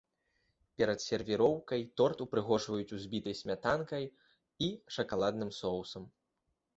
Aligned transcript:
Перад 0.81 0.99
сервіроўкай 1.01 1.83
торт 1.99 2.23
упрыгожваюць 2.25 2.95
узбітай 2.97 3.35
смятанкай 3.41 4.03
і 4.69 4.71
шакаладным 4.97 5.53
соусам. 5.59 6.03